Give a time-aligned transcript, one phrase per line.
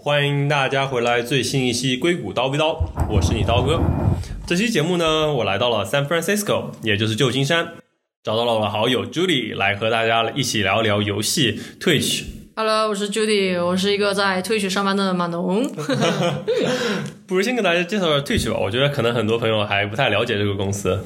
[0.00, 2.78] 有欢迎大家回来最新一期硅谷叨逼叨，
[3.08, 3.80] 我是你刀哥。
[4.46, 7.74] 这期节目呢，我来到了 San Francisco，也就是旧金山，
[8.24, 12.24] 找到了我的好友 Judy 来和大家一起聊聊游戏 Twitch。
[12.56, 15.70] Hello，我是 Judy，我是一个在 Twitch 上班的码农。
[17.26, 21.04] 不如先给大家介绍 Twitch 吧，我觉得可能很多朋友还不太了解这个公司。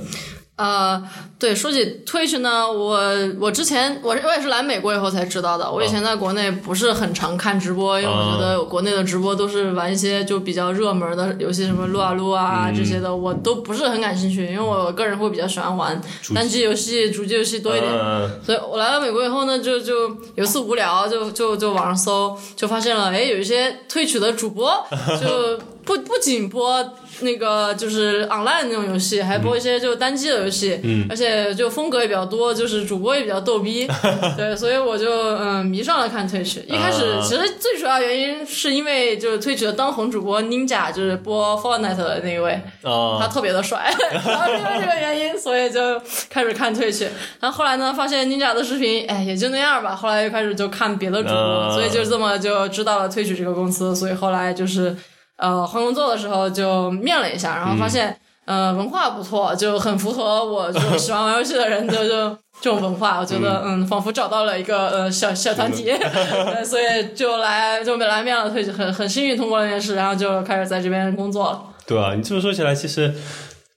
[0.57, 1.03] 呃，
[1.37, 3.01] 对，说起 Twitch 呢，我
[3.41, 5.69] 我之前我我也是来美国以后才知道的。
[5.69, 16.01] 我以前在国内不是很常看直播，因为我觉得国内的直播都是玩一些就比较热门的游戏，什么撸啊撸啊这些的，我都不是很感兴趣，因为我个人会比较喜欢玩
[16.33, 17.93] 单机游戏、主机游戏多一点。
[17.93, 24.73] 嗯，所以我来到美国以后呢，就就有一次无聊，就就就网上搜，就发现了，哎，有一些退取的主播，
[25.21, 26.81] 就不不仅播
[27.21, 33.87] 那个就是 online 那种游戏，还播一些就单机的游戏，嗯，而且就风格也比较多，就是主播也比较逗逼，
[34.37, 36.65] 对，所以我就嗯迷上了看 Twitch。
[36.67, 47.09] 一开始其实最主要原因是因为就是退取的当红主播 Ninja 就是播 Fortnite 的那一位，他啊，特别的帅， 然后因为这个原因，所以就开始看退去。
[47.41, 49.95] 然后后来呢，发现 Ninja 的视频，哎，也就那样吧。
[49.95, 53.95] 后来又开始就看别的主播，啊所以就这么就知道了 Twitch 这个公司。
[53.95, 54.97] 所以后来就是
[55.37, 62.37] 呃换工作的时候就面了一下，然后发现、呃文化不错，就很符合我这种喜欢玩游戏的人就就。
[62.61, 71.63] 这种文化，我觉得嗯，仿佛找到了一个呃小小团体， 对所以就来就来面了退，很很幸运通过了面试，然后就开始在这边工作了。
[71.85, 73.13] 对啊，你这么说起来，其实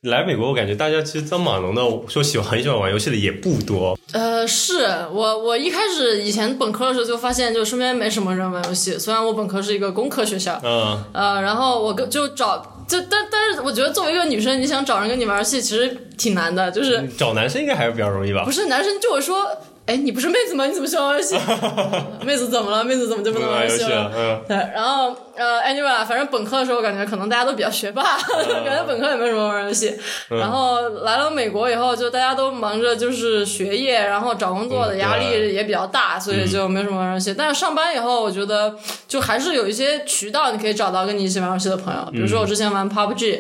[0.08, 3.97] 来美国，我感觉大家其实当马龙的说喜欢很喜欢玩游戏的也不多。
[4.13, 8.97] 呃，是我我一开始以前本科的时候就发现，就身边没什么人玩游戏。
[8.97, 16.72] 虽然我本科是一个工科学校，嗯，呃，然后我跟就找就但但是我觉得作为一个女生，你想找人跟你玩游戏，其实挺难的。
[16.72, 18.51] 就是找男生应该还是比较容易吧不？
[18.51, 19.45] 是男生就我说，
[19.88, 20.66] 哎，你不是妹子吗？
[20.68, 21.36] 你怎么喜欢玩游戏？
[22.25, 22.84] 妹子怎么了？
[22.84, 24.42] 妹子怎么就不能玩玩游戏了？
[24.46, 28.03] 对，然后呃，anyway，反正本科的时候感觉可能大家都比较学霸，
[28.66, 29.98] 感觉本科也没什么玩游戏。
[30.30, 37.34] 然后来了美国以后，就大家都忙着就是学业，然后找工作的压力也比较大，所以就没什么玩游戏。
[37.34, 38.75] 但是上班以后，我觉得
[39.08, 43.40] 就还是有一些渠道你可以找到跟你一起玩游戏的朋友，比如说我之前玩 PUBG。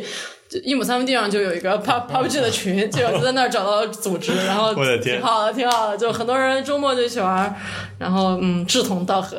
[0.49, 7.53] 就一亩三分地上就有一个 pub PUBG 的群，就 我就在那儿找到组织， 然后挺好的，挺好的，就很多人周末就一起玩，
[7.99, 9.37] 然后嗯，志同道合。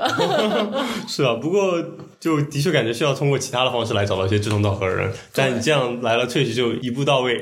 [1.09, 1.83] 是啊，不过
[2.21, 7.41] 就的确感觉需要通过其他的方式来找到一些志同道合的人，但你这样来了 Twitch 就一步到位，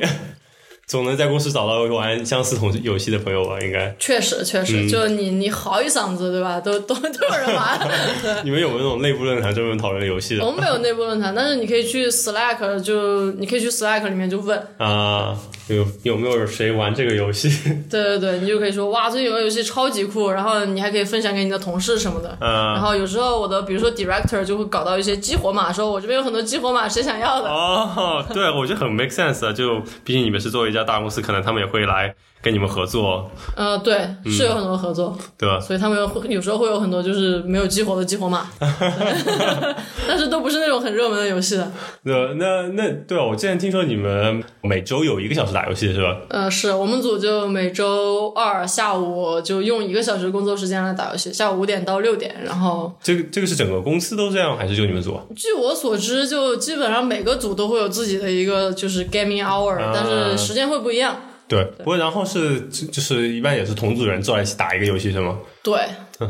[0.87, 3.59] 总能在公司找到玩相似同游戏的朋友吧？
[3.61, 3.93] 应该。
[3.99, 6.61] 确实，确嗯实，就你你嚎一嗓子，对吧？
[6.61, 7.81] 都 都都有人玩。
[8.45, 15.37] 你们有没有那种内部论坛专门讨论游戏的我们没有内部论坛，但是你可以去 Slack，就你可以去 Slack 里面就问，啊？
[15.69, 17.49] 有有没有谁玩这个游戏？
[17.91, 22.37] 对对对，你就可以说哇，最近有个游戏超级酷，然后你还可以分享给你的同事什么的。
[22.41, 27.49] 嗯然啊后有时候我的比如说 director 就会搞到一些激活码，说我这边有很多激活码，谁想要的？
[27.49, 29.53] 哦，对，我觉得很 make sense 啊。
[29.53, 32.15] 就毕竟你们是作为一家大公司，可能他们也会来
[32.47, 35.59] 跟你们合作，呃，对，嗯是有很多合作，对吧？
[35.59, 38.69] 所以他们会有时候会有很多就是没有激活的激活码，对
[40.07, 41.73] 但是都不是那种很热门的游戏的。
[42.05, 46.17] 那那那对啊，我之前听说你们每周有一个小时打游戏是吧？
[46.29, 52.37] 呃，是我们组就每周二下午就用一个小时工作时间来打游戏，下午五点到六点。
[52.45, 55.23] 然后这个这个是整个公司都这样，还是就你们组啊？
[55.35, 61.17] 据我所知，就基本上每个组都会有自己的一个就是 gaming hour，、啊但是时间会不一样。
[61.49, 65.39] 对，不过然后是就就是一般也是同组人坐在一起打一个游戏是吗？
[65.63, 65.81] 对，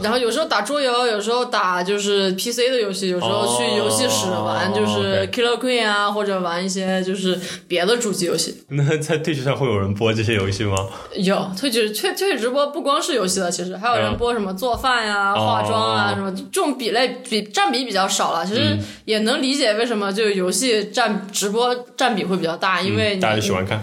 [0.02, 7.38] 然后有时候打桌游，有时候打就是 PC 的游戏，有时候去游戏室玩，哦就是 OK Killer Queen 啊，或者玩一些就是
[7.68, 8.62] 别的主机游戏。
[8.68, 10.76] 那在 Twitch 上会有人播这些游戏吗？
[11.16, 18.44] 有推举推推举直播不光是游戏的，其实还有人嗯播什么做饭呀、哦化妆啊什么，这种比类比占比比较少了。
[18.44, 23.82] 其嗯实也能理解为什么就游戏占直播占比会比较大，因为嗯大家就喜欢看。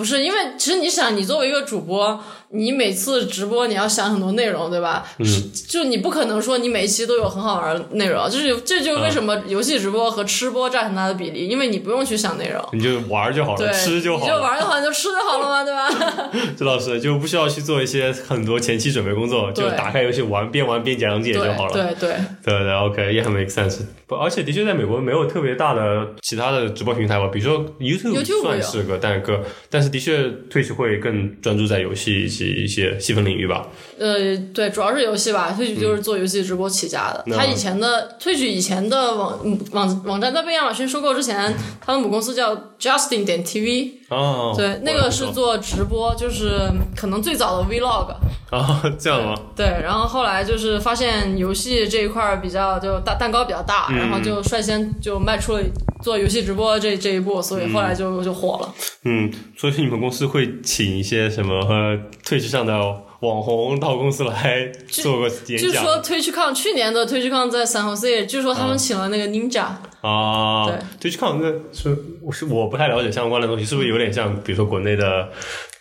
[0.00, 5.06] 不是因为其实你想，你作为一个主播，你每次直播你要想很多内容，对吧？
[5.18, 12.60] 嗯是就你不可能说你每一期都有很好玩的内容，就是这就是为什么游戏直播和吃播占很大的比例，因为你不用去想内容。
[12.72, 14.42] 你就玩就好对，了，吃就好了你就。
[14.42, 16.30] 玩就好，你就吃就好了嘛，对吧？
[16.58, 21.72] 这倒是就不需要去做一些很多前期准备工作，就打开游戏玩，边玩边讲解就好了。
[21.72, 23.80] 对对，对对，OK，也很 make sense。
[24.06, 33.68] 不，而且的确在美国没有特别大的其他的直播平台吧，比如说 YouTube, 算是个单个，但是的确 Twitch 会更专注在游戏一些细分领域吧。
[33.98, 35.52] 呃，对，主要是游戏吧。
[35.56, 37.22] 推举就是做游戏直播起家的。
[37.26, 48.14] 那他以前的推举以前的网网网站在被亚马逊收购之前，他的母公司叫 Justin 点 TV，哦，对，那个是做直播，就是可能最早的 vlog。
[48.50, 49.34] 哦， 这样吗？
[49.54, 55.62] 对，然后后来就是发现游戏这一块比较就大蛋糕比较大，嗯然后就率先就迈出了
[56.02, 58.74] 做游戏直播这这一步，所以后来就就火了。
[59.04, 61.96] 嗯，所以你们公司会请一些什么呃
[62.26, 62.76] 退职上的
[63.20, 69.64] 网红到公司来做个演讲据说 TwitchCon 去年的 TwitchCon 在 San Jose，据说他们请了那个 Ninja，、
[70.00, 70.66] 啊？
[70.66, 75.28] 对，TwitchCon 那是我是我不太了解相关的东西，是不是有点像比如说国内的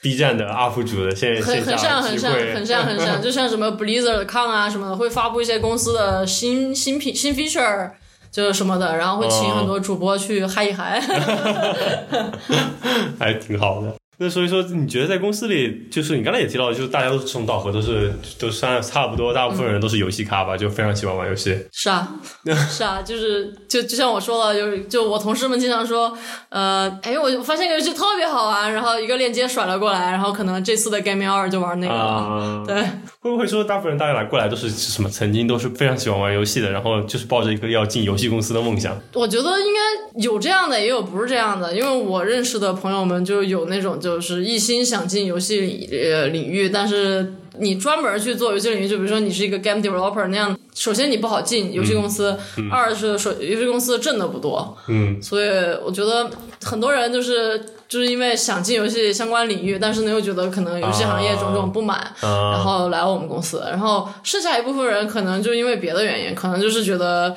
[0.01, 2.19] B 站的 UP 主的线很线很像很？
[2.19, 7.91] 像很像很像， 就像什么 Blizzard Con 啊什么的，会发布一些公司的新新品新 feature。
[8.31, 11.01] 就是什么的，然后会请很多主播去嗨一嗨。
[13.17, 13.95] 还挺好的。
[14.21, 21.57] 那所以说，你觉得在公司里，就是你刚才也提到，就是大家都是志同道合，都是都算差不多，大部分人都是游戏咖吧，就非常喜欢玩游戏。
[21.71, 22.19] 是啊，
[22.69, 26.15] 是啊，就是就就像我说了，就是就我同事们经常说，
[26.49, 31.99] 呃，哎，我我发现一个游戏特别好玩，然后一个链接甩了过来，然后可能这次的 Game Hour 就玩那个了。
[31.99, 32.75] 啊、对，
[33.21, 38.99] 会不会说大部分人大家来过来都是什么曾经都是非常喜欢玩游戏的，然后就是抱着一个要进游戏公司的梦想？
[39.13, 52.37] 我觉得应该有这样的，也有不是这样的，因为我认识的朋友们就有那种就是一心想进游戏领呃领域，但是你专门去做游戏领域，就比如说你是一个 game developer 那样，首先你不好进游戏公司，
[52.71, 55.49] 二是说游戏公司挣的不多，嗯，所以
[55.83, 56.31] 我觉得
[56.63, 57.59] 很多人就是
[57.89, 67.35] 就是因为想进游戏相关领域，但是呢又觉得可能游戏行业种种不满，然啊，后来我们公司，然后剩下一部分人可能就因为别的原因，可能就是觉得。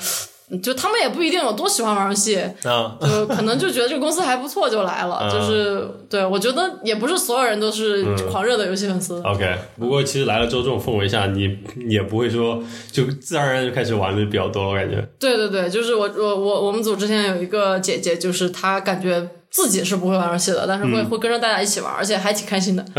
[0.60, 5.20] 就他们也不一定有多喜欢玩游戏，啊，就可能就觉得这个公司还不错就来了。
[5.22, 9.20] 嗯就是对我觉得也不是所有人都是狂热的游戏粉丝。
[9.22, 11.56] OK，不过其实来了之后，这种氛围下，你
[11.88, 15.02] 也不会说就自然而然就开始玩的比较多，我感觉。
[15.18, 22.82] 对对对，就是我我我我们组之前有一个姐姐，就是她感觉自己是不会玩游戏的，但是会、会跟着大家一起玩，而且还挺开心的。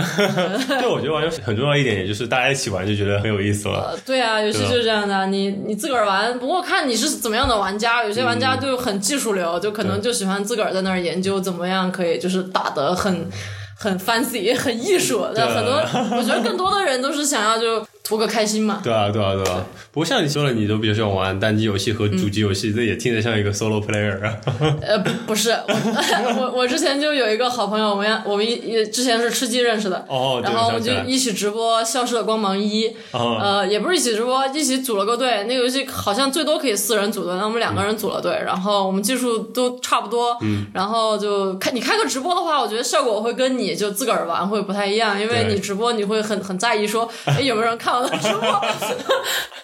[0.80, 3.92] 对，我觉得玩游戏很重要一点，也就是大家一起玩就觉得很有意思了。
[3.92, 13.28] 呃，对啊，游戏就是这样的，你你自个儿玩，不过看你是怎么样的玩家，有些玩家就很技术流，就可能就喜欢自个儿在那儿研究怎么样可以就是打得很
[13.76, 15.74] 很 fancy 很艺术，但很多
[16.16, 18.82] 我觉得更多的人都是想要就图个开心嘛。
[18.84, 19.66] 对啊，对啊，对啊。
[19.92, 24.36] 不过像你说了，你都比较喜欢玩单机游戏和主机游戏，这也听着像一个 solo player 啊。
[24.82, 35.44] 呃，不不是，我 我我之前就有一个好朋友，我们我们一之前是吃鸡认识的，哦，对然后我们就一起直播《消失的光芒一》，哦呃，也不是一起直播，一起组了个队。
[35.44, 48.62] 那个游戏好像最多可以四人组队，那我们两个人组了队，然后我们技术都差不多，嗯，然后就开你开个直播的话，我觉得效果会跟你就自个儿玩会不太一样，因为你直播你会很很在意说，哎，有没有人看我的直播？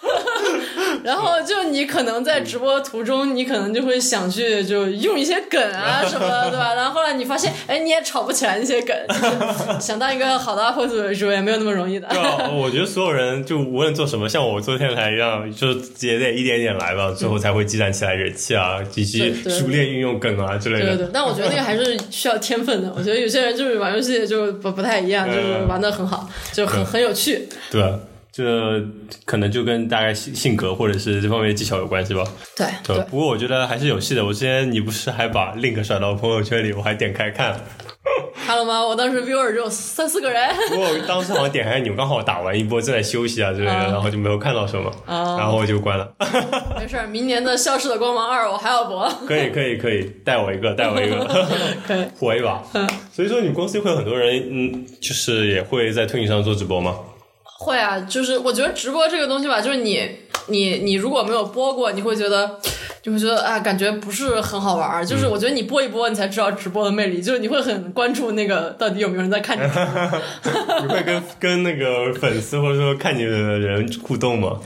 [1.03, 6.73] 然后就你可能在直播途中，你可能就会想去就用一些梗啊什么的， 对吧？
[6.73, 9.13] 然后后来你发现，哎，你也炒不起来那些梗，就
[9.73, 12.07] 是想当一个好的 UP 主也没有那么容易的。
[12.09, 20.85] 对啊，我觉得所有人就无论做什么，像我做电台一样，就是也得一点一点来吧，最后才会积攒起来人气啊，以及对对熟练运用梗啊之类的。
[20.85, 22.91] 对对对，但我觉得那个还是需要天分的。
[22.95, 27.47] 我觉得有些人就是玩游戏就不不太一样，就是玩的很好，就很很有趣。
[27.71, 27.97] 对啊，
[28.39, 28.81] 这
[29.25, 32.23] 可能就跟大概性性格或者是这方面技巧有关系吧。
[32.55, 34.23] 对对，对，不过我觉得还是有戏的。
[34.25, 37.59] 我之前你不是还把 link 甩到朋友圈里，我还点开看。
[38.47, 38.83] 看了吗？
[38.83, 40.49] 我当时 viewer 只有三四个人。
[40.69, 46.09] 不过我当时好像点开你们刚好打完一波，正在休息啊之类的，啊然后就没有看到什么，啊然后我就关了。
[46.79, 49.07] 没事儿，明年的《消失的光芒二》我还要播。
[49.27, 51.25] 可以可以可以，带我一个，带我一个，
[51.85, 52.05] 可以。
[52.17, 52.63] 火一把。
[53.11, 56.95] 所以说，你们公司会有很多人，嗯，就是也会在 Twitch 上做直播吗？
[57.59, 60.09] 会啊，就是我觉得直播这个东西吧，就是你
[60.47, 62.57] 你你如果没有播过，你会觉得
[63.01, 65.05] 就会觉得啊，感觉不是很好玩儿。
[65.05, 69.61] 就是我觉得你播一播，你才知道直播的魅力，就是你会很关注那个到底有没有人在看你。
[70.83, 74.57] 你会跟跟那个粉丝或者说看你的人互动吗？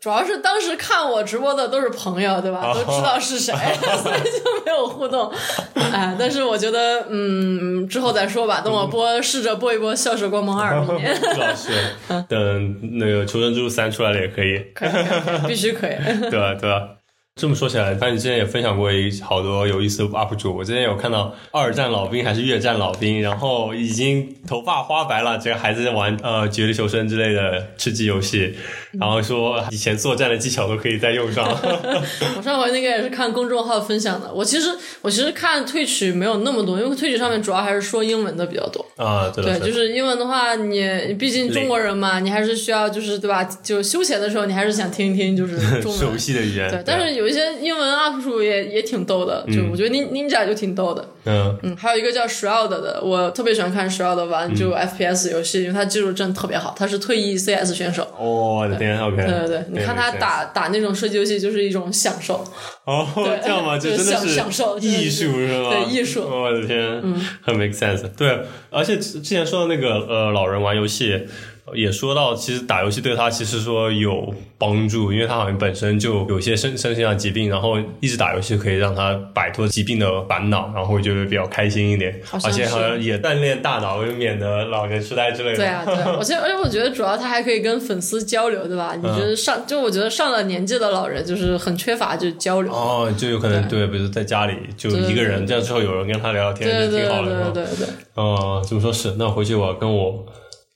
[0.00, 2.72] 主要是当时看我直播的都是朋友，对吧？
[2.74, 3.52] 都知道是谁，
[4.02, 5.30] 所以就没有互动。
[5.74, 8.60] 哎，但是我觉得，嗯，之后再说吧。
[8.62, 11.14] 等我播，试着播一播《笑射光芒二》明年，
[12.28, 15.90] 等那个《求生之路三》出来了也可以，可以，可以可以必须可以。
[16.30, 16.54] 对吧？
[16.54, 16.88] 对吧？
[17.36, 20.54] 这么说起来，反正你之前也分享过一好多有意思的 UP 主。
[20.54, 28.54] 我之前有看到二战老兵还是越战老兵，然后已经头发花白了，这个还在玩呃绝地求生之类的吃鸡游戏，
[28.98, 31.48] 然后说以前作战的技巧都可以再用上。
[32.36, 34.30] 我上回那个也是看公众号分享的。
[34.34, 34.68] 我其实
[35.00, 38.84] 我其实看退曲没有那么多，因为退曲上面主要还是说英文的比较多。
[38.96, 43.42] 啊，对对，就是英文的话，你你毕竟中国人嘛，你还是需要就是对吧？
[43.62, 46.18] 就休闲的时候，你还是想听一听就是中文 熟。
[46.18, 46.70] 悉的语言。
[46.70, 51.06] 对，但是有一一些英文 UP 主也也挺逗的，就我觉得 Nin Ninja 就挺逗的。
[51.24, 58.02] 嗯嗯，还有一个叫 Shroud 的，我特别喜欢看 Shroud 玩就 FPS 游戏，因为他技术真的特别好，他是退役 CS 选手。
[58.18, 62.42] 哦，我的天，OK，对对对，你看他打打那种射击游戏就是一种享受，
[62.84, 63.06] 哦，
[63.42, 63.78] 这样吗？
[63.78, 65.70] 就真的享享受艺术是吧？
[65.70, 67.02] 对艺术嗯我的天，
[67.42, 68.02] 很 make sense。
[68.16, 71.26] 对，而且之之前说的那个呃，老人玩游戏。
[71.74, 85.56] 也说到，其实打游戏对他其实说有帮助，因为他好像本身就有些身身心上疾病，然后一直打游戏可以让他摆脱疾病的烦恼，然后就会比较开心一点，而且好像也锻炼大脑，就免得老年痴呆之类的。
[85.56, 88.94] 对啊，对啊，我觉得，而且我觉得主要他还可以跟粉丝交流，对吧？
[88.96, 92.72] 你觉得上，就我觉得上了年纪的老人就是很缺乏就交流。
[92.72, 100.26] 哦，就有可能对，比如在家里就一个人，这样之后有人跟他聊聊天，挺好的，对对对，哦，这么说是，那回去我要跟我，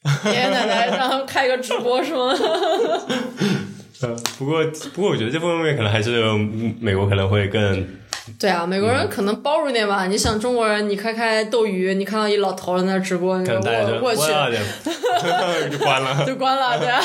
[0.27, 2.33] 爷爷奶奶让他们开个直播是吗？
[4.03, 7.87] 呃，不过不过我觉得这方面可能还是嗯美国可能会更，
[8.39, 10.07] 对啊，美国人可能包容点吧。
[10.07, 16.25] 你想中国人，你开开斗鱼，你看到一老头在那直播，你说我我去就关了。
[16.27, 17.01] 就关了，对啊。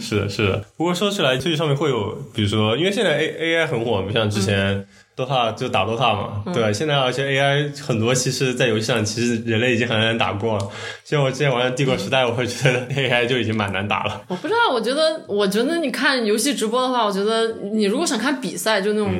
[0.00, 0.62] 是的，是的。
[0.76, 6.72] 不过说起来，这上面会有，比如说，因为现在 A A I 很火，不像之前 DOTA 就打 DOTA 嘛，对？
[6.72, 10.68] 现在而且 A I 很多，其实，在游戏上，其实人类已经很难打过了。
[11.04, 14.22] 像我之前玩帝国时代，我会觉得 A I 就已经蛮难打了。
[14.28, 19.12] 我不知道，我觉得，我觉得你看游戏直播的话，我觉得你如果想看比赛，就那种、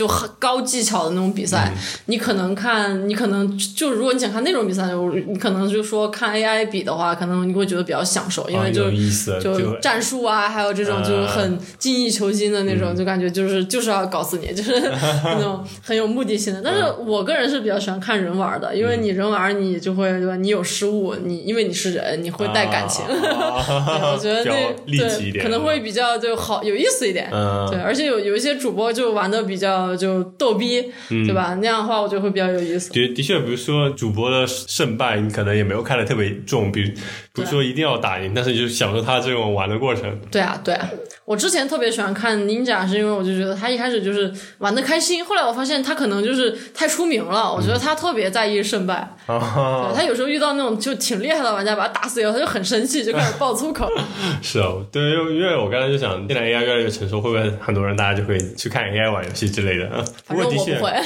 [0.00, 1.70] 就很高技巧的那种比赛，
[2.06, 8.90] 你可能看，你可能就如果你想看那种比赛，我你可能就说看 AI 比的话，可能你会觉得比较享受，因为就、
[9.38, 14.80] 就战术啊，还有这种就是很精益求精的那种，就感觉就是就是要搞死你，就是
[15.22, 16.62] 那种很有目的性的。
[16.64, 20.34] 但是我个人是比较喜欢看人玩的，因为你人玩你就会对吧？
[20.36, 23.04] 你有失误，你因为你是人，你会带感情。
[23.04, 23.60] 啊
[24.16, 24.52] 我觉得那
[24.86, 27.28] 对可能会比较就好有意思一点。
[27.30, 31.54] 嗯对，而且有有一些主播就玩的比较就逗逼，嗯对吧？
[31.60, 32.90] 那样的话我觉得会比较有意思。
[32.92, 36.90] 的的确，比如说主播的胜败，你可能也没有看得特别重，比如
[37.32, 40.18] 不是说一定要打赢，但是就享受他这种玩的过程。
[40.30, 40.88] 对啊，对啊，
[41.24, 49.16] 我之前特别喜欢看 Ninja，是因为我就觉得他一开始就是玩的开心，后来我发现他可能就是太出名了，我觉得他特别在意胜败。
[49.26, 53.88] 啊对，他有时候遇到那种就挺厉害的玩家，把他打死以后，他就很生气，就开始爆粗口。
[54.42, 59.69] 是啊，对，因为因为我刚才就想，现在 AI 越来越成熟，会不会很多人大家就会去看 AI 玩游戏之类的？
[59.78, 60.86] 啊 不过的确，不。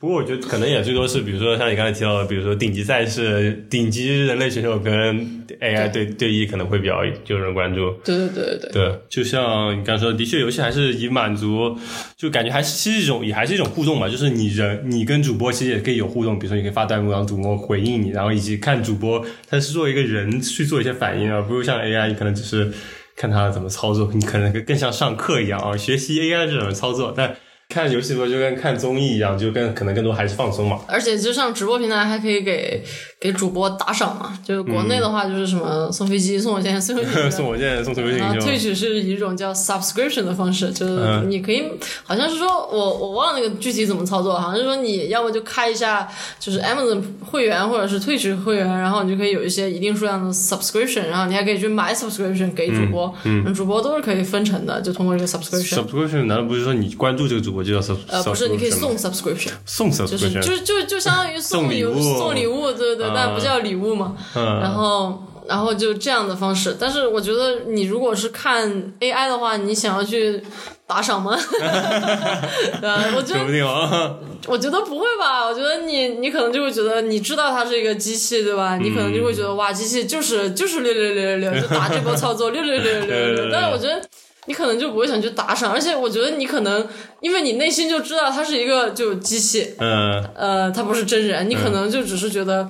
[0.00, 7.90] 不过我觉得可能也最多是，比如说像你刚才提到的，比如说顶级赛事、顶级人类选手跟 AI 对对弈，可能会比较有人关注。
[8.02, 8.72] 对对对对对。
[8.72, 11.76] 对，就像你刚说，的确，游戏还是以满足，
[12.16, 14.08] 就感觉还是其实一种，也还是一种互动嘛。
[14.08, 22.72] 就是你人，你跟主播其实也可以有互动，比如说你可以发弹幕，让主播回应你，然后以及看主播他是作为一个人去做一些反应，而不是像 AI，你可能只是
[23.20, 27.36] 看他怎么操作， 你可能更像上课一样啊，学习 AI 这种操作，但。
[27.72, 30.80] 看游戏直播就跟看综艺一样，就跟可能更多还是放松嘛。
[30.88, 32.82] 而且就像直播平台还可以给
[33.20, 41.30] 给主播打赏嘛，就是国内的话就是什么送飞机、送火箭、送火箭 送火箭送飞机然后就 Twitch 是以一种叫 subscription 的方式，就是嗯。
[41.30, 41.62] 你可以，
[42.02, 46.08] 好像是说我我忘了那个具体怎么操作，好像是说你要么就开一下
[46.38, 55.84] 就是 Amazon 会员或者是 Twitch 会员，然后你就可以有一些一定数量的 subscription，然后你还可以去买 subscription 给主播，嗯，主播都是可以分成的，就通过这个 subscription。
[55.84, 57.98] subscription 难道不是说你关注这个主播就叫 sub？
[58.08, 64.16] 呃，不是，你可以 subscription 送 subscription，送就是 subscription，就就就相当于送礼物送礼物，对对但不叫礼物嘛。
[64.34, 70.40] 嗯然后然后就这样的方式，但是我觉得你如果是看 AI 的话，你想要去
[70.86, 71.36] 打赏吗？
[72.80, 74.14] 对啊，我觉得不定啊。
[74.46, 75.44] 我觉得不会吧？
[75.46, 78.76] 我觉得你你可能就会觉得你知道它是一个机器，对吧？
[78.76, 83.50] 你可能就会觉得哇，机器就是就是六六六六六，就打这波操作六六六六六六。
[83.52, 84.00] 但是我觉得。
[84.46, 86.84] 你可能就不会想去打赏，而且我觉得你可能，
[87.20, 92.68] 因为你内心就知道它是一个就机器，嗯，呃，它不是真人，你可能就只是觉得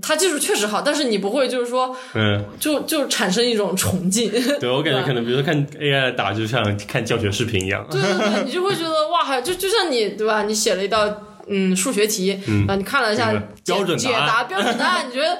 [0.00, 4.30] 它技术确实好，但是你不会就是说嗯，就就产生一种崇敬。
[4.58, 7.86] 对我感觉可能，比如说看 AI 打，就像看教学视频一样。
[7.90, 10.44] 对对对，你就会觉得哇，还就就像你对吧？
[10.44, 11.06] 你写了一道
[11.48, 13.40] 嗯数学题，啊，你看了一下解
[13.74, 15.36] 标准解答 标准答案，你觉得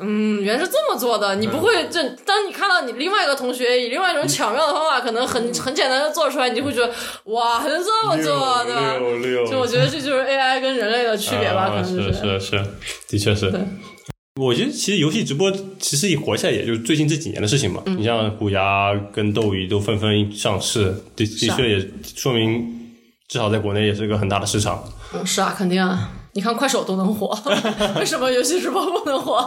[0.00, 6.92] 嗯原来是这么做的，你不会这当你看到你另外一个同学以另外一种巧妙的方法，可能很很简单的做出来，你就会觉得
[7.24, 8.96] 哇，还能这么做，对吧？
[8.98, 12.64] 六六，就我觉得这就是 AI 跟人类的区别吧，可啊能就是是是，
[13.08, 13.52] 的确是。
[14.40, 15.48] 我觉得其实游戏直播
[15.78, 17.80] 其实一火起来，也就是最近这几年的事情嘛。
[17.86, 22.66] 嗯你像虎牙跟斗鱼都纷纷上市，的的确也说明
[23.28, 24.82] 至少在国内也是个很大的市场。
[25.12, 26.10] 嗯是啊，肯定啊。
[26.34, 27.36] 你看快手都能火，
[27.96, 29.44] 为什么游戏直播不能火？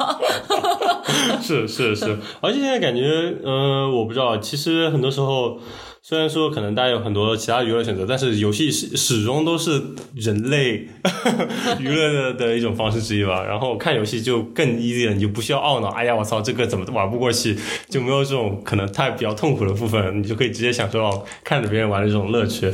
[1.41, 3.03] 是是是，而且现在感觉，
[3.43, 5.59] 嗯、我不知道，其实很多时候。
[5.99, 9.83] 虽然说可能大家有很多其他娱乐选择，但是游戏始始终都是
[10.15, 10.87] 人类
[11.79, 13.43] 娱乐的的一种方式之一吧。
[13.43, 17.57] 然后看游戏就更 easy 了，你就不需要懊恼，哎呀，我操，这个怎么玩不过去，
[17.89, 22.71] 就没有这种可能太比较痛苦的部分，你就可以直接享受到看着别人玩的这种乐趣。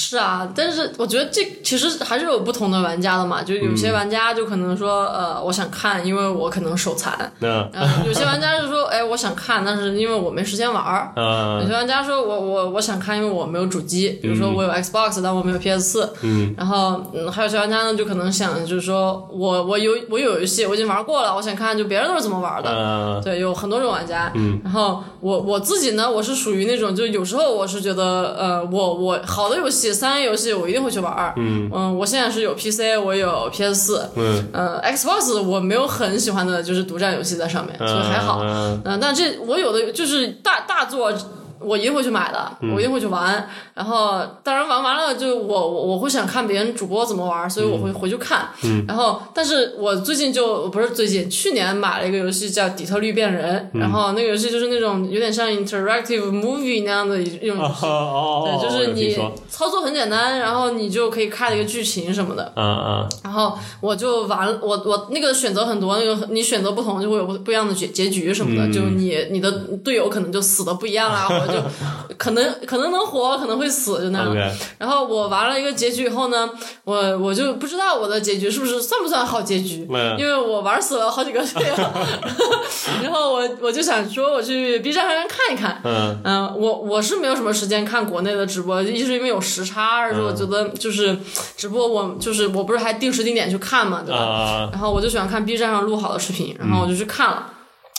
[0.00, 7.12] 是啊，但是我觉得这其实还是有不同的玩家的嘛，就有些玩家就可能说，呃，我想看，因为我可能手残。
[7.40, 11.10] 嗯呃，有些玩家就说，哎，我想看，但是因为我没时间玩儿。
[11.18, 16.12] 有呃，些玩家说我我我想看，因为我没有主机，比如说我有 Xbox，、但我没有 PS 四。
[16.22, 22.70] 嗯，然后嗯，还有些玩家呢，就可能想就是说我我有我有游戏，我已经玩过了，我想看就别人都是怎么玩的。
[22.72, 24.30] 嗯，对，有很多种玩家。
[24.36, 31.32] 嗯，然后我我自己呢，我是属于那种，就有时候我是觉得，呃，我我好的游戏，三 A 游戏我一定会去玩儿。
[31.36, 34.10] 嗯我现在是有 PC，我有 PS 四。
[34.16, 38.40] 嗯，呃，Xbox 我没有很喜欢的就是独占游戏在上面，所以还好。
[38.42, 41.12] 嗯嗯、但这我有的就是大大作。
[41.60, 43.48] 我一定会去买的，我一定会去玩。
[43.74, 48.48] 然后，当然玩完了就我我我会想看别人主播怎么玩，所以我会回去看。
[48.86, 57.86] 然后，但是我最近就不是最近，去年买了一个游戏叫《底特律变人》，然后那个游戏就是那种有点像 interactive movie 那样的一一种游戏。
[57.86, 59.16] 哦，对，就是你
[59.48, 62.52] 操作很简单，然后你就可以看一个剧情什么的。
[62.56, 69.50] 嗯嗯然后我就玩，我我那个选择很多，那个你选择不同就会有不不一样的结结局什么的，就你你的
[69.84, 74.52] 队友可能就死的不一样啊， 或者就可能可能能活，可能会死，就那样。
[74.78, 76.48] 然后我玩了一个结局以后呢，
[76.84, 80.18] 我我就不知道我的结局是不是算不算好结局，嗯。
[80.18, 81.74] 因为我玩死了好几个队友，
[83.02, 86.20] 然后我我就想说我去 B 站上面看一看，嗯。
[86.24, 91.16] 嗯，我我是没有什么时间看国内的直播，一是因为有时差，二是我觉得就是
[91.56, 94.18] 直播我就是我不是还定时定点去看嘛，对吧？
[94.18, 97.52] 啊，然后我就喜欢看 B 站上录好的视频，然后我就去看了。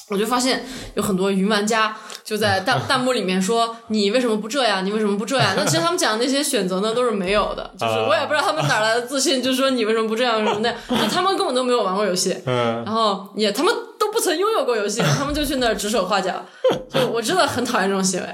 [0.10, 0.65] 我就发现
[0.96, 4.86] 有很多云玩家就在弹 弹幕里面说：“你为什么不这样？
[4.86, 16.44] 你为什么不这样？”那其实他们讲的那些选择呢，都是没有的，就是我也不知道他们哪来的自信，就说你为什么不这样什么的，就他们根本都没有玩过游戏，嗯然后也他们都不曾拥有过游戏， 他们就去那儿指手画脚，
[16.90, 18.27] 就我真的很讨厌这种行为。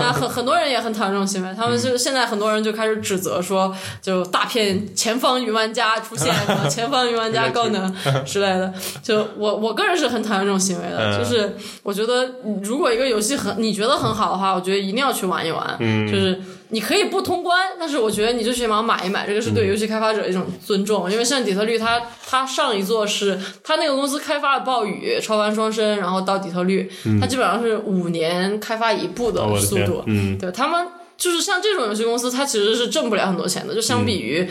[0.00, 8.72] 啊，很很多人也很讨厌这种行为，他们就现在很多人就开始指责说，就大片前方云玩家出现，什 么前方云玩家高能之类的。
[9.02, 12.28] 就我我个人是很讨厌这种行为的，就是我觉得
[12.62, 15.78] 如果一个游戏很你觉得很好的话，我觉得一定要去玩一玩，
[16.10, 16.40] 就是。
[16.74, 21.12] 你可以不通关，但是我觉得你就起码买一买，这个是对游戏开发者一种尊重。
[21.12, 30.02] 因为像底特律它，它上一座是它那个公司开发了暴雨、超凡双生，然后到底特律，它基本上是五年开发一部的速度。
[30.06, 34.46] 嗯对他们就是像这种游戏公司，它其实是挣不了很多钱的，就相比于、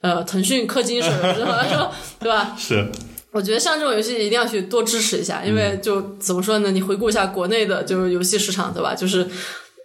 [0.00, 2.54] 呃腾讯氪金手游来说， 对吧？
[2.56, 2.88] 是，
[3.32, 6.70] 我觉得像这种游戏一定要去多支持一下，因为就怎么说呢？
[6.70, 8.94] 你回顾一下国内的就是游戏市场，对吧？
[8.94, 9.26] 就是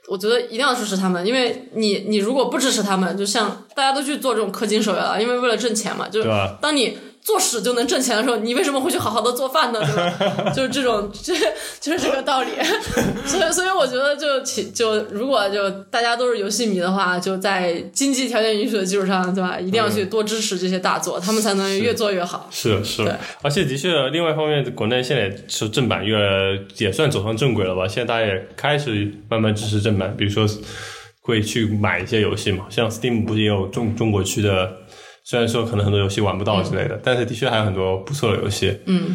[0.08, 6.30] 我觉得一定要支持他们，因为你你如果不支持他们，就像大家都去做这种氪金手游了，因为为了挣钱嘛，就是？
[6.62, 6.98] 当你
[7.28, 9.82] 做屎就能挣钱的时候，你为什么会去好好的做饭呢？
[9.82, 10.50] 对吧？
[10.56, 11.34] 就是这种，这
[11.82, 12.52] 就是这个道理。
[13.28, 19.60] 所以，所以我觉得就其就如果就大家都是游戏迷的话，就在经济条件允许的基础上，对吧？
[19.60, 22.48] 一定要去多支持这些大作，他们才能越做越好。
[22.50, 27.86] 是是对，而且的确，另外一方面，国内现在是正版越来也算走上正轨了吧？
[27.86, 30.48] 现在大家也开始慢慢支持正版，比如说
[31.20, 34.78] 会去买一些游戏嘛，像 Steam 不是也有中中国区的，
[35.30, 38.80] 虽然说可能很多游戏玩不到之类的，但是的确还有很多不错的游戏。
[38.86, 39.14] 嗯，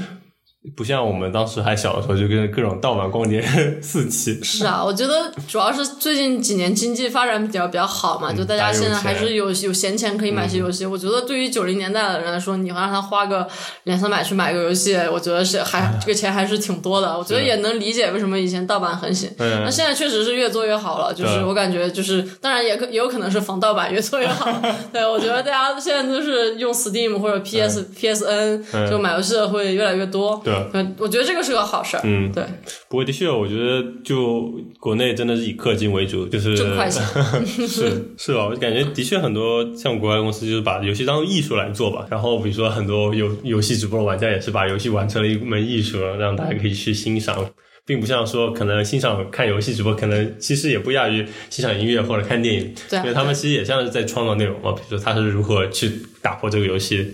[0.76, 3.42] 不像我们当时还小的时候，就跟各种盗版光碟
[3.82, 4.40] 四起。
[4.44, 10.86] 是啊，我觉得主要是最近几年经济发展比较比较好嘛，就大家现在还是有有闲钱可以买些游戏。
[10.86, 13.46] 我觉得对于九零年代的人来说，你让他花个
[13.84, 17.18] 两三百去买个游戏，我觉得是还这个钱还是挺多的。
[17.18, 19.28] 我觉得也能理解为什么以前盗版很行。
[19.38, 24.48] 嗯那现在确实是越做越好了，就是我感觉就是，当然也可也有可能是防盗版越做越好。
[24.92, 30.40] 对，我觉得大家现在都是用 Steam 或者 PS、PSN 就买游戏的会越来越多。
[30.44, 32.00] 对，对，我觉得这个是个好事儿。
[32.04, 32.44] 嗯，对，
[32.88, 37.02] 不过的确，我觉得就国内真的是以氪金为主，就是挣快钱。
[37.46, 38.46] 是是吧？
[38.46, 42.06] 我感觉的确很多像国外公司就是把游戏当做艺术来做吧。
[42.10, 47.50] 然后比如说很多游游戏直播的玩家也是把游戏玩成了一门艺术，让大家可以去欣赏。
[47.84, 54.70] 并不像说可能欣赏看游戏直播，可能其实也不亚于欣赏音乐或者看电影，对啊因为他们其实也像是在创造内容嘛。
[54.70, 55.90] 比如说他是如何去
[56.22, 57.12] 打破这个游戏，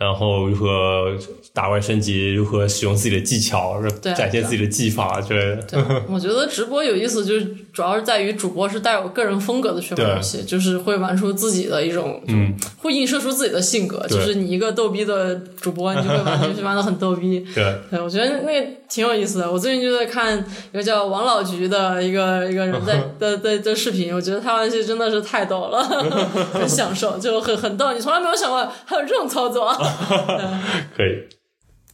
[0.00, 1.14] 然后如何
[1.52, 5.62] 打怪升级，如何使用自己的技巧，展现自己的技法之类的。
[5.64, 14.06] 对，我觉得直播有意思，就是主要是在于主播是带有个人风格的去玩游戏，就是会玩出自己的一种，嗯，会映射出自己的性格。
[14.08, 17.40] 就是你一个逗逼的主播，你就会玩游戏玩的很逗逼。
[17.54, 19.50] 对，对我觉得那个挺有意思的。
[19.50, 25.82] 我最近就在看一个叫王老菊的一个一个人在 的的的视频，我觉得他玩游戏真的是太逗了，
[26.52, 27.92] 很享受，就很很逗。
[27.92, 29.72] 你从来没有想过还有这种操作。
[30.96, 31.39] 可以。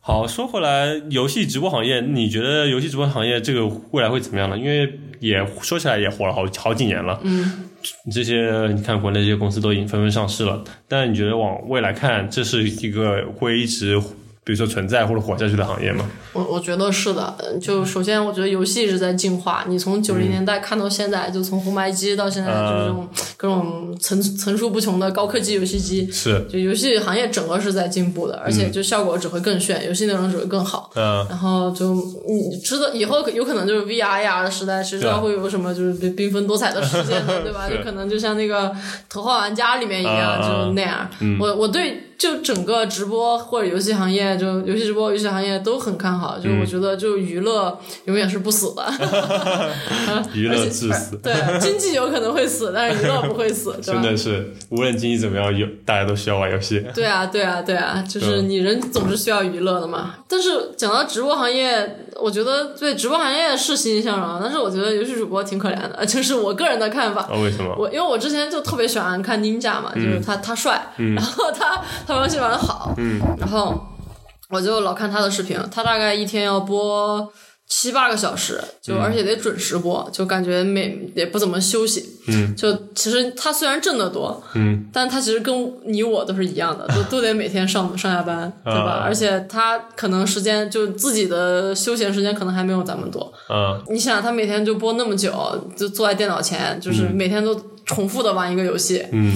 [0.07, 4.57] 好，说回来，游戏直播行业，你觉得游戏直播行业这个未来会怎么样呢？
[4.57, 4.89] 因为
[5.19, 7.69] 也说起来也火了好好几年了，嗯，
[8.13, 14.01] 这些你看国内这些公司都已经纷纷上市了，但你觉得往未来看，这是一个会一直
[14.47, 16.09] 比如说存在或者活下去的行业吗？
[16.33, 30.93] 我我觉得是的，就首先我觉得游戏一直在进化，你从九零年代看到现在，就从红白机到现在就是这种各种层层出不穷的高科技游戏机，是，就游戏行业整个是在进步的，而且就效果只会更炫，游戏内容只会更好。
[30.95, 31.93] 嗯，然后就
[32.29, 37.43] 你知道以后有可能就是 VR、AR 的时代，谁知道会有什么就是缤缤纷多彩的世界呢？
[37.43, 37.69] 对吧？
[37.69, 38.69] 就可能就像那个
[39.09, 41.11] 《头号玩家》里面一样，就那样。
[41.41, 46.39] 我我对就整个直播或者游戏行业，就游戏直播、游戏行业都很看好。
[46.39, 48.85] 就我觉得，就娱乐永远是不死的，
[50.35, 51.17] 娱乐至死。
[51.23, 53.75] 对，经济有可能会死，但是娱乐不会死。
[53.83, 56.85] 真的是，无论经济怎么样，有大家都需要玩游戏。
[56.95, 60.15] 对啊，对啊，对啊，就是你人总是需要娱乐的嘛。
[60.29, 67.29] 但是讲到直播行业，我觉得对直播行业是欣欣向荣，但是我觉得游戏主播挺可怜的， 就是我个人的看法。
[67.43, 67.75] 为什么？
[67.79, 72.95] 我因为我之前就特别喜欢看 Ninja 嘛，就是他他帅，然后他他玩游戏玩的好，
[73.39, 73.79] 然后
[74.51, 77.33] 我就老看他的视频，他大概一天要播
[77.69, 82.13] 七八个小时，就而且得准时播，就感觉每也不怎么休息。
[82.29, 89.03] 嗯，就其实他虽然挣得多，嗯，但他其实跟你我都是一样的，都 都得每天上上下班，对吧？
[89.05, 93.33] 而且他可能时间就自己的休闲时间可能还没有咱们多。
[93.49, 95.33] 嗯，你想他每天就播那么久，
[95.77, 99.05] 就坐在电脑前，就是每天都重复的玩一个游戏。
[99.13, 99.33] 嗯，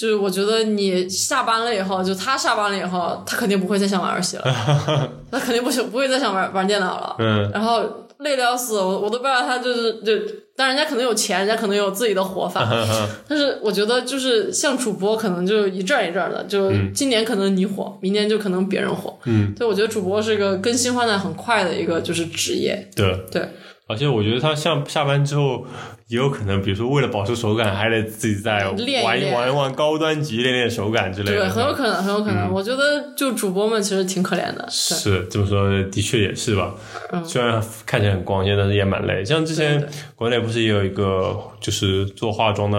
[0.00, 4.44] 就是我觉得你下班了以后，就他下班了以后，他肯定不会再想玩游戏了，
[5.30, 7.16] 他肯定不不会再想玩玩电脑了。
[7.18, 7.84] 嗯，然后
[8.20, 10.12] 累得要死，我我都不知道他就是就，
[10.56, 12.66] 但人家可能有钱，人家可能有自己的活法。
[13.28, 19.18] 但是我觉得就是像主播，可能就一阵儿一阵儿的，就今年可能你火，明年就可能别人火。
[19.26, 22.88] 嗯，对，我觉得主播是一个更新换代很快的一个就是职业。
[22.96, 23.14] 对。
[23.30, 23.48] 对，
[23.90, 25.66] 而且我觉得他像下班之后，
[26.06, 31.38] 也有可能，比如说为了保持手感，还得自己再练一练玩玩一玩高端级，练练手感之类的。
[31.38, 32.52] 对，很有可能，很有可能。
[32.52, 34.64] 我觉得就主播们其实挺可怜的。
[34.70, 36.72] 是这么说，的确也是吧。
[37.10, 39.24] 嗯虽然看起来很光鲜，但是也蛮累。
[39.24, 42.78] 像之前国内不是也有一个就是做化妆的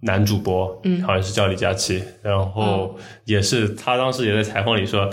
[0.00, 5.10] 男主播，嗯，好像是叫李佳琦，然嗯后也是他当时也在采访里说。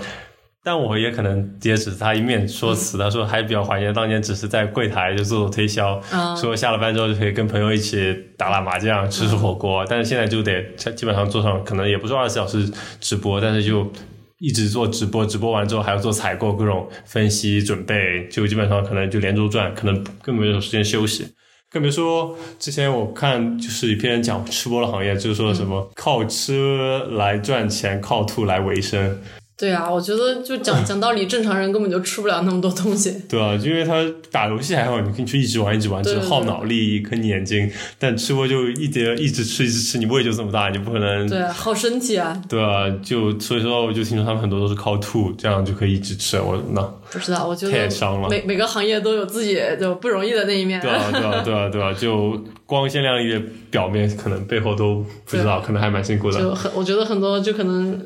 [0.62, 10.62] 但我也可能也只是他一面说辞，他说还比较怀念当年只是在柜台就做做推销，嗯说下了班之后就可以跟朋友一起打打麻将、吃吃火锅，但是现在就得
[10.94, 12.70] 基本上做上，可能也不是二十四小时
[13.00, 13.90] 直播，但是就
[14.38, 21.26] 一直做直播，直播完之后还要做采购、各种分析准备，就基本上可能就连轴转，可能根本没有时间休息。
[21.70, 29.18] 更别说之前我看就是一篇讲吃播的行业，就是说什么靠吃来赚钱，靠吐来维生。
[29.60, 33.14] 对啊，我觉得就讲 讲道理，正常人根本就吃不了那么多东西。
[33.28, 37.70] 对啊，因为他打游戏还好，你可以去一直玩一直玩，只对对耗脑力坑你眼睛。
[37.98, 42.40] 但吃播就一直一直吃一直吃，你胃就这么大，你不可能对，耗身体啊。
[42.48, 46.40] 对啊，就所以说我就听说他们很多都是靠吐，这样就可以一直吃。
[46.40, 50.80] 我那不知道，我觉得太伤了每每个行业都有自己就不容易的那一面。
[50.80, 56.38] 对啊对啊对啊对啊，就光鲜亮丽的表面，可能背后都不知道，可能还蛮辛苦的。
[56.38, 58.00] 就很，我觉得很多就可能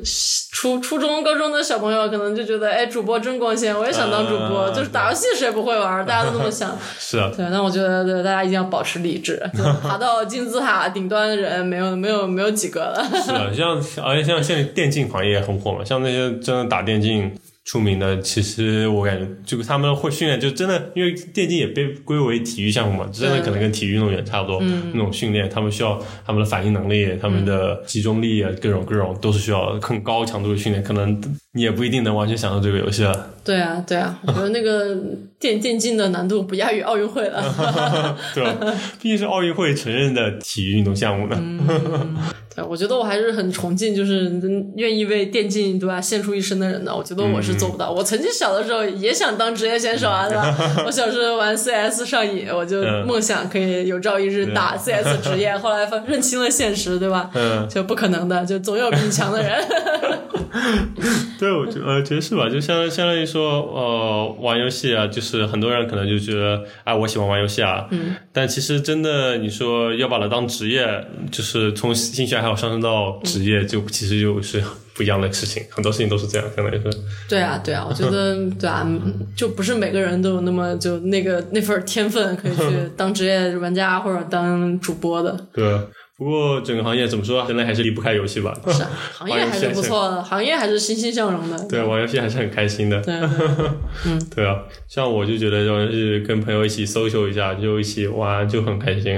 [0.51, 4.61] 初初中、高中的小朋友可能就觉得，哎，主播真光鲜，我也想当主播。
[4.61, 6.75] 啊就是打游戏谁不会玩，大家都这么想。
[6.97, 13.05] 是啊，对，但我觉得对大家一定要保持理智， 就爬到金字塔顶端的人没有没有没有几个了。
[13.23, 17.31] 是啊，像而且像现在电竞行业也很火嘛，像那些真的打电竞
[17.65, 31.19] 出名的，其实我感觉就他们会训练，就真的因为电竞也被归为体育项目嘛，真的可能跟体育运动员差不多、那种训练，他们需要他们的反应能力、他们的集中力啊，各种各种都是需要很高强度的训练，可能
[31.55, 33.29] 你也不一定能完全享受这个游戏了。
[33.45, 34.93] 对啊，对啊，我觉得那个
[35.39, 37.41] 电电竞的难度不亚于奥运会了。
[38.35, 38.53] 对吧？
[39.01, 41.41] 毕竟是奥运会承认的体育运动项目呢。
[42.53, 44.29] 对，我觉得我还是很崇敬，就是
[44.75, 46.93] 愿意为电竞对吧献出一生的人的。
[46.93, 47.89] 我觉得我是做不到。
[47.89, 50.83] 我曾经小的时候也想当职业选手啊，对吧？
[50.85, 55.55] 我小时候玩 CS 上瘾，我就嗯梦想可以有朝一日打 CS 职业。
[55.57, 57.29] 后来发认清了现实，对吧？
[57.33, 59.55] 嗯，就不可能的，就总有比你强的人。
[61.51, 62.49] 我觉呃觉得是吧？
[62.49, 74.61] 就相相当于说，呃，玩游戏啊，就是很多人可能就觉得，哎，我喜欢玩游戏啊，嗯，但其实真的，你说要把它当职业，就是从兴趣爱好上升到职业，就其实就是
[74.93, 76.89] 不一样的事情，很多事情都是这样，相当于是。
[77.27, 78.87] 对啊，对啊， 我觉得对啊，
[79.35, 82.63] 就不是每个人都有那么就那个那份天分可以去
[82.95, 85.37] 当职业玩家或者当主播的。
[85.53, 85.79] 对。
[86.17, 88.57] 不过整个行业怎么说，人类还是离不开游戏吧？
[88.67, 91.67] 是啊，行业还是不错的，行业还是欣欣向荣的。
[91.67, 93.01] 对，玩游戏还是很开心的。
[93.01, 93.13] 对，
[94.07, 99.11] 嗯，对啊，像我就觉得就是跟朋友一起 social 一下，就一起玩就很开心，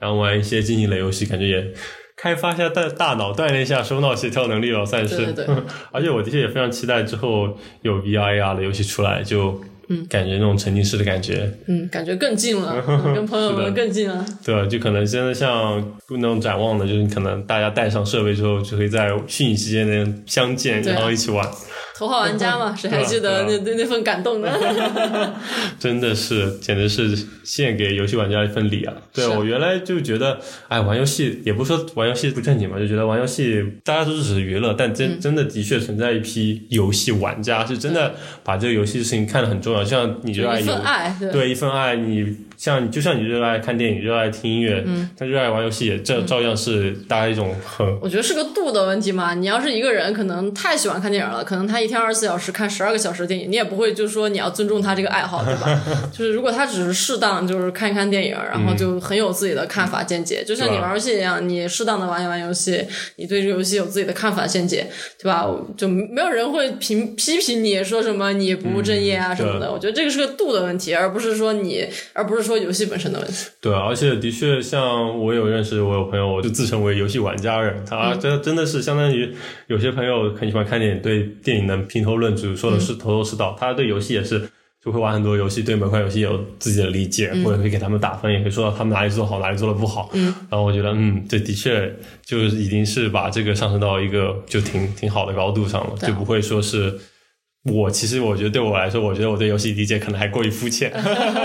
[0.00, 1.72] 然后玩一些竞技类游戏，感觉也
[2.16, 5.16] 开发一下大大脑，锻炼一下手脑协调能力了，算是。
[5.18, 5.54] 对对对。
[5.92, 9.60] 而且我的确也非常期待之后有 VR、AR 的游戏出来，就。
[9.90, 12.80] 嗯，感觉那种沉浸式的感觉，嗯，感觉更近了，
[13.14, 14.24] 跟朋友们更近了。
[14.44, 21.46] 对，就可能真的像那种展望的，就是可能大家带上设备之后，就可以在虚拟世界内相见，然后一起玩。
[22.00, 24.48] 头号玩家嘛，谁还记得那那那份感动呢？
[25.78, 28.94] 真的是，简直是献给游戏玩家一份礼啊！
[29.12, 42.34] 对我原来就觉得，哎，玩游戏也不说玩游戏不正经嘛，就觉得玩游戏大家都是只是娱乐，但真真的的确存在一批游戏玩家，是真的把这个游戏的事情看得很重要，像你热爱一份爱，对一份爱，你。
[42.60, 47.86] 像就像你热爱看电影、热爱听音乐，嗯，他热爱玩游戏，也照照样是大家一种很。
[48.02, 49.32] 我觉得是个度的问题嘛。
[49.32, 55.82] 你要是一个人，可能太喜欢看电影了，可能他一天二十四小时看十二个小时的电影，你也不会就是说你要尊重他这个爱好，对吧？
[56.12, 62.84] 就是如果他只是适当就是看一看电影，然后就很有自己的看法见解，就像你玩游戏一样，你适当的玩一玩游戏，
[63.16, 64.86] 你对这个游戏有自己的看法见解，
[65.18, 65.48] 对吧？
[65.78, 69.72] 就没有人会评批评你说什么你不务正业啊什么的。
[69.72, 72.49] 我觉得这个是个度的问题，而不是说你，而不是说。
[72.50, 79.32] 说游戏本身的问题，对，而且的确，像我有认识，我有朋友，我就自称为游戏玩家人，他真真的是相当于
[79.68, 83.56] 有些朋友很喜欢看电影，对电影能评头论足，说的是头头是道。
[83.58, 84.50] 他对游戏也是
[84.84, 90.10] 就会玩很多游戏，对每款游戏有自己的理解，或者可以给他们打分，也可以说到他们哪里做好，哪里做的不好。
[90.14, 96.98] 嗯，然后我觉得，嗯，这的确就已经是把这个上升到一个就挺挺好的高度上了，就不会说是。
[97.64, 100.90] 我其实我觉得对我来说，我觉得我对游戏理解可能还过于肤浅，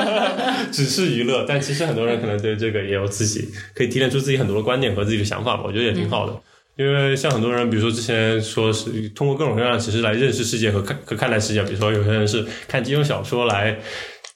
[0.71, 1.45] 只是娱乐。
[1.47, 6.41] 但其实很多人可能对这个也有自己可以提炼出自己很多的观点和自己的想法吧，我觉得也挺好的。
[6.77, 13.77] 因为像很多人，比如说之前说是通过各种各样的形式来认识世界和看和看待世界，比如说有些人是看金庸小说来。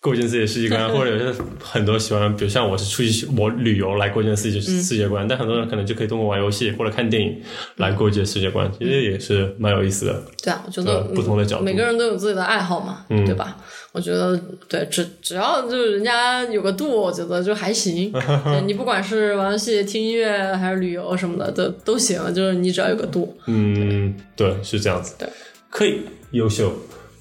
[0.02, 7.42] 构建自己的世界观，或者有些很多喜欢，比如像我是出去我旅游来构建自己世界观，但很多人可能就可以通过玩游戏或者看电影
[7.76, 10.24] 来构建世界观，其实也是蛮有意思的。
[10.42, 13.58] 对啊，我觉得不同的角度，每个人都有自己的爱好嘛，对吧？
[13.92, 18.14] 我觉得对，只只要就是人家有个度，我觉得就还行。
[18.66, 23.36] 你不管是玩游戏、听音乐还是旅游什么的，都都行，就是你只要有个度。
[23.48, 25.16] 嗯，对，是这样子。
[25.20, 25.28] 对，
[25.70, 26.72] 可以，优秀。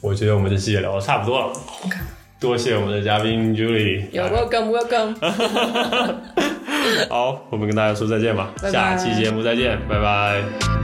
[0.01, 1.47] 我觉得我们这期也聊的差不多了。
[1.85, 1.97] OK。
[2.41, 4.11] 多谢我们的嘉宾 Julie。
[4.13, 5.15] Welcome, welcome。
[7.11, 10.78] 好，我们跟大家说再见吧，下期节目再见，拜拜。